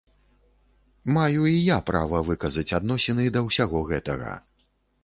Маю 1.17 1.43
і 1.51 1.53
я 1.57 1.77
права 1.91 2.23
выказаць 2.31 2.67
адносіны 2.81 3.31
да 3.39 3.49
ўсяго 3.51 3.85
гэтага. 3.93 4.33